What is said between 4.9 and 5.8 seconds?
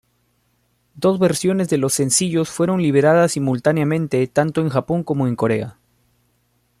como en Corea.